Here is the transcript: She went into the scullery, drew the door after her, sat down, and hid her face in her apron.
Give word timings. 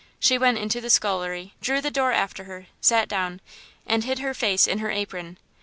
She 0.19 0.39
went 0.39 0.57
into 0.57 0.81
the 0.81 0.89
scullery, 0.89 1.53
drew 1.61 1.79
the 1.79 1.91
door 1.91 2.11
after 2.11 2.45
her, 2.45 2.65
sat 2.81 3.07
down, 3.07 3.39
and 3.85 4.03
hid 4.03 4.17
her 4.17 4.33
face 4.33 4.65
in 4.65 4.79
her 4.79 4.89
apron. 4.89 5.37